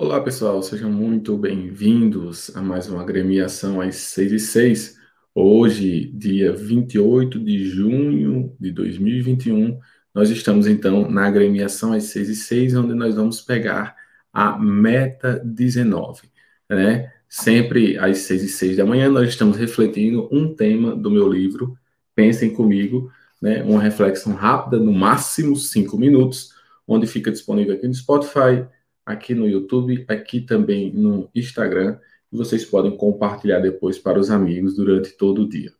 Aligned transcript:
Olá, 0.00 0.20
pessoal, 0.20 0.62
sejam 0.62 0.92
muito 0.92 1.36
bem-vindos 1.36 2.54
a 2.56 2.62
mais 2.62 2.88
uma 2.88 3.02
agremiação 3.02 3.80
às 3.80 3.96
6 3.96 4.30
e 4.32 4.38
6. 4.38 4.96
Hoje, 5.34 6.12
dia 6.14 6.52
28 6.52 7.36
de 7.40 7.64
junho 7.64 8.54
de 8.60 8.70
2021, 8.70 9.76
nós 10.14 10.30
estamos 10.30 10.68
então 10.68 11.10
na 11.10 11.26
agremiação 11.26 11.92
às 11.92 12.04
6 12.04 12.28
e 12.28 12.36
6, 12.36 12.76
onde 12.76 12.94
nós 12.94 13.16
vamos 13.16 13.40
pegar 13.40 13.96
a 14.32 14.56
meta 14.56 15.42
19, 15.44 16.30
né? 16.70 17.12
Sempre 17.28 17.98
às 17.98 18.18
6 18.18 18.44
e 18.44 18.48
6 18.48 18.76
da 18.76 18.86
manhã, 18.86 19.10
nós 19.10 19.28
estamos 19.30 19.56
refletindo 19.56 20.28
um 20.30 20.54
tema 20.54 20.94
do 20.94 21.10
meu 21.10 21.28
livro, 21.28 21.76
Pensem 22.14 22.54
Comigo, 22.54 23.10
né? 23.42 23.64
Uma 23.64 23.82
reflexão 23.82 24.32
rápida, 24.32 24.78
no 24.78 24.92
máximo 24.92 25.56
5 25.56 25.98
minutos, 25.98 26.54
onde 26.86 27.04
fica 27.04 27.32
disponível 27.32 27.74
aqui 27.74 27.88
no 27.88 27.94
Spotify 27.94 28.64
aqui 29.08 29.34
no 29.34 29.48
YouTube, 29.48 30.04
aqui 30.06 30.40
também 30.42 30.92
no 30.92 31.30
Instagram, 31.34 31.98
e 32.30 32.36
vocês 32.36 32.64
podem 32.64 32.94
compartilhar 32.94 33.58
depois 33.58 33.98
para 33.98 34.18
os 34.18 34.30
amigos 34.30 34.76
durante 34.76 35.16
todo 35.16 35.42
o 35.42 35.48
dia. 35.48 35.72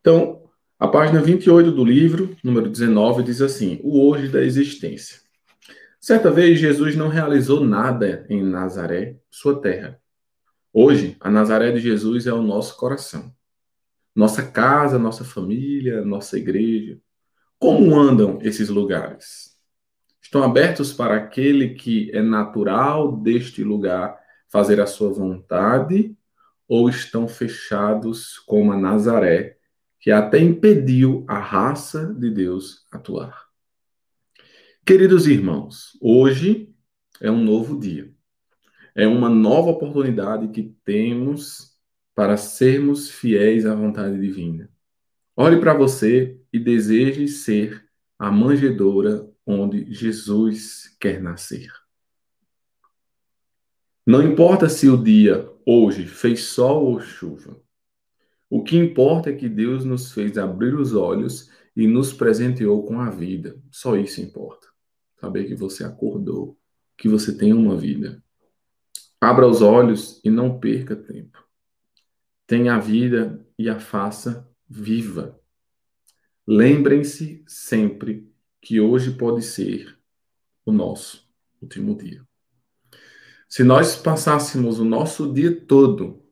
Então, 0.00 0.42
a 0.78 0.88
página 0.88 1.20
28 1.20 1.70
do 1.70 1.84
livro, 1.84 2.34
número 2.42 2.70
19, 2.70 3.22
diz 3.22 3.42
assim: 3.42 3.78
O 3.82 4.08
hoje 4.08 4.28
da 4.28 4.42
existência. 4.42 5.20
Certa 6.00 6.30
vez, 6.30 6.58
Jesus 6.58 6.96
não 6.96 7.08
realizou 7.08 7.64
nada 7.64 8.26
em 8.30 8.42
Nazaré, 8.42 9.16
sua 9.30 9.60
terra. 9.60 10.00
Hoje, 10.72 11.16
a 11.20 11.30
Nazaré 11.30 11.70
de 11.70 11.80
Jesus 11.80 12.26
é 12.26 12.32
o 12.32 12.42
nosso 12.42 12.76
coração. 12.76 13.32
Nossa 14.14 14.42
casa, 14.42 14.98
nossa 14.98 15.24
família, 15.24 16.04
nossa 16.04 16.38
igreja. 16.38 16.98
Como 17.58 17.94
andam 17.94 18.38
esses 18.42 18.68
lugares? 18.68 19.53
Estão 20.34 20.42
abertos 20.42 20.92
para 20.92 21.14
aquele 21.14 21.74
que 21.74 22.10
é 22.12 22.20
natural 22.20 23.16
deste 23.16 23.62
lugar 23.62 24.18
fazer 24.48 24.80
a 24.80 24.86
sua 24.86 25.12
vontade, 25.12 26.16
ou 26.66 26.88
estão 26.88 27.28
fechados 27.28 28.40
como 28.40 28.72
a 28.72 28.76
Nazaré, 28.76 29.58
que 30.00 30.10
até 30.10 30.40
impediu 30.40 31.24
a 31.28 31.38
raça 31.38 32.12
de 32.18 32.32
Deus 32.32 32.84
atuar? 32.90 33.44
Queridos 34.84 35.28
irmãos, 35.28 35.96
hoje 36.00 36.74
é 37.20 37.30
um 37.30 37.44
novo 37.44 37.78
dia. 37.78 38.12
É 38.92 39.06
uma 39.06 39.28
nova 39.28 39.70
oportunidade 39.70 40.48
que 40.48 40.74
temos 40.84 41.76
para 42.12 42.36
sermos 42.36 43.08
fiéis 43.08 43.64
à 43.66 43.72
vontade 43.72 44.20
divina. 44.20 44.68
Olhe 45.36 45.60
para 45.60 45.74
você 45.74 46.40
e 46.52 46.58
deseje 46.58 47.28
ser 47.28 47.84
a 48.18 48.32
manjedoura 48.32 49.32
onde 49.46 49.92
Jesus 49.92 50.96
quer 51.00 51.20
nascer. 51.20 51.70
Não 54.06 54.22
importa 54.22 54.68
se 54.68 54.88
o 54.88 55.02
dia 55.02 55.50
hoje 55.66 56.06
fez 56.06 56.44
sol 56.44 56.84
ou 56.86 57.00
chuva. 57.00 57.60
O 58.50 58.62
que 58.62 58.76
importa 58.76 59.30
é 59.30 59.32
que 59.32 59.48
Deus 59.48 59.84
nos 59.84 60.12
fez 60.12 60.36
abrir 60.36 60.74
os 60.74 60.94
olhos 60.94 61.50
e 61.74 61.86
nos 61.86 62.12
presenteou 62.12 62.84
com 62.84 63.00
a 63.00 63.10
vida. 63.10 63.60
Só 63.70 63.96
isso 63.96 64.20
importa. 64.20 64.68
Saber 65.20 65.46
que 65.46 65.54
você 65.54 65.84
acordou, 65.84 66.58
que 66.96 67.08
você 67.08 67.36
tem 67.36 67.52
uma 67.52 67.76
vida. 67.76 68.22
Abra 69.20 69.48
os 69.48 69.62
olhos 69.62 70.20
e 70.22 70.30
não 70.30 70.58
perca 70.58 70.94
tempo. 70.94 71.42
Tenha 72.46 72.74
a 72.74 72.78
vida 72.78 73.44
e 73.58 73.70
a 73.70 73.80
faça 73.80 74.48
viva. 74.68 75.40
Lembrem-se 76.46 77.42
sempre 77.46 78.30
que 78.64 78.80
hoje 78.80 79.12
pode 79.12 79.42
ser 79.42 79.96
o 80.64 80.72
nosso 80.72 81.28
último 81.60 81.94
dia. 81.96 82.22
Se 83.48 83.62
nós 83.62 83.94
passássemos 83.94 84.80
o 84.80 84.84
nosso 84.84 85.32
dia 85.32 85.54
todo 85.54 86.24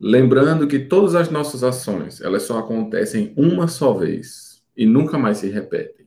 lembrando 0.00 0.68
que 0.68 0.78
todas 0.78 1.14
as 1.14 1.30
nossas 1.30 1.64
ações, 1.64 2.20
elas 2.20 2.42
só 2.42 2.58
acontecem 2.58 3.32
uma 3.36 3.66
só 3.66 3.92
vez 3.92 4.62
e 4.76 4.86
nunca 4.86 5.18
mais 5.18 5.38
se 5.38 5.48
repetem. 5.48 6.06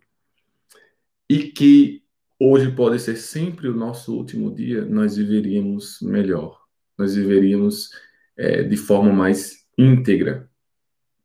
E 1.29 1.43
que 1.43 2.03
hoje 2.39 2.71
pode 2.71 2.99
ser 2.99 3.15
sempre 3.15 3.67
o 3.67 3.75
nosso 3.75 4.15
último 4.15 4.53
dia, 4.53 4.85
nós 4.85 5.17
viveríamos 5.17 5.99
melhor. 6.01 6.59
Nós 6.97 7.15
viveríamos 7.15 7.91
é, 8.37 8.63
de 8.63 8.77
forma 8.77 9.11
mais 9.11 9.65
íntegra, 9.77 10.49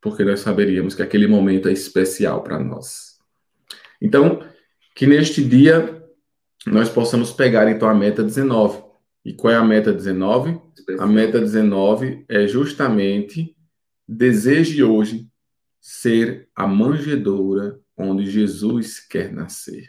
porque 0.00 0.24
nós 0.24 0.40
saberíamos 0.40 0.94
que 0.94 1.02
aquele 1.02 1.26
momento 1.26 1.68
é 1.68 1.72
especial 1.72 2.42
para 2.42 2.58
nós. 2.58 3.15
Então, 4.00 4.40
que 4.94 5.06
neste 5.06 5.44
dia 5.44 6.02
nós 6.66 6.88
possamos 6.88 7.32
pegar 7.32 7.70
então 7.70 7.88
a 7.88 7.94
meta 7.94 8.22
19. 8.22 8.82
E 9.24 9.34
qual 9.34 9.52
é 9.52 9.56
a 9.56 9.64
meta 9.64 9.92
19? 9.92 10.60
A 10.98 11.06
meta 11.06 11.40
19 11.40 12.24
é 12.28 12.46
justamente 12.46 13.56
deseje 14.08 14.82
hoje 14.82 15.28
ser 15.80 16.48
a 16.54 16.66
manjedoura 16.66 17.78
onde 17.96 18.28
Jesus 18.30 19.00
quer 19.00 19.32
nascer. 19.32 19.88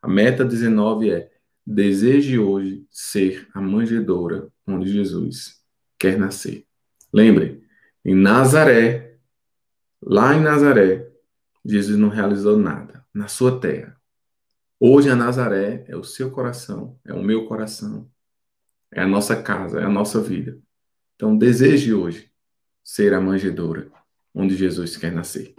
A 0.00 0.08
meta 0.08 0.44
19 0.44 1.10
é 1.10 1.30
deseje 1.64 2.38
hoje 2.38 2.84
ser 2.90 3.46
a 3.54 3.60
manjedoura 3.60 4.48
onde 4.66 4.90
Jesus 4.90 5.62
quer 5.98 6.18
nascer. 6.18 6.66
Lembre, 7.12 7.62
em 8.04 8.14
Nazaré, 8.14 9.18
lá 10.02 10.34
em 10.34 10.40
Nazaré, 10.40 11.08
Jesus 11.64 11.96
não 11.96 12.08
realizou 12.08 12.56
nada 12.56 13.01
na 13.14 13.28
sua 13.28 13.60
terra. 13.60 13.96
Hoje 14.80 15.08
a 15.08 15.16
Nazaré 15.16 15.84
é 15.86 15.96
o 15.96 16.02
seu 16.02 16.30
coração, 16.30 16.98
é 17.04 17.12
o 17.12 17.22
meu 17.22 17.46
coração, 17.46 18.10
é 18.90 19.00
a 19.00 19.06
nossa 19.06 19.40
casa, 19.40 19.80
é 19.80 19.84
a 19.84 19.88
nossa 19.88 20.20
vida. 20.20 20.58
Então 21.14 21.36
deseje 21.36 21.94
hoje 21.94 22.30
ser 22.82 23.14
a 23.14 23.20
manjedoura 23.20 23.90
onde 24.34 24.56
Jesus 24.56 24.96
quer 24.96 25.12
nascer. 25.12 25.54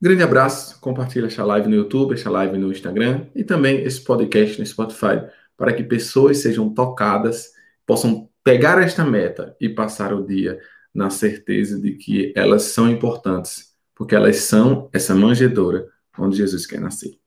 Grande 0.00 0.22
abraço, 0.22 0.80
compartilhe 0.80 1.26
esta 1.26 1.44
live 1.44 1.68
no 1.68 1.76
YouTube, 1.76 2.14
esta 2.14 2.30
live 2.30 2.56
no 2.58 2.72
Instagram 2.72 3.26
e 3.34 3.44
também 3.44 3.82
esse 3.82 4.02
podcast 4.02 4.58
no 4.58 4.66
Spotify 4.66 5.22
para 5.56 5.72
que 5.72 5.84
pessoas 5.84 6.38
sejam 6.38 6.72
tocadas, 6.72 7.52
possam 7.86 8.28
pegar 8.42 8.80
esta 8.82 9.04
meta 9.04 9.54
e 9.60 9.68
passar 9.68 10.14
o 10.14 10.26
dia 10.26 10.58
na 10.94 11.10
certeza 11.10 11.78
de 11.78 11.92
que 11.92 12.32
elas 12.34 12.62
são 12.62 12.90
importantes, 12.90 13.74
porque 13.94 14.14
elas 14.14 14.36
são 14.36 14.88
essa 14.92 15.14
manjedoura 15.14 15.86
onde 16.18 16.36
Jesus 16.36 16.66
quer 16.66 16.80
nascer. 16.80 17.18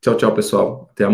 Tchau, 0.00 0.16
tchau, 0.16 0.34
pessoal. 0.34 0.88
Até 0.90 1.04
amanhã. 1.04 1.10